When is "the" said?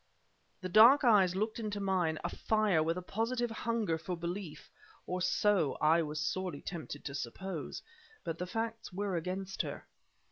0.61-0.67, 8.39-8.47